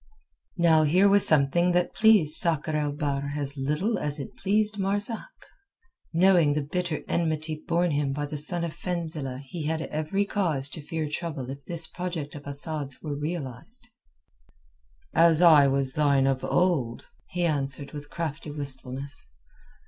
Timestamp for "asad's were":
12.47-13.13